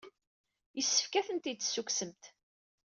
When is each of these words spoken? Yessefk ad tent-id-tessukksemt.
Yessefk 0.77 1.13
ad 1.19 1.25
tent-id-tessukksemt. 1.27 2.23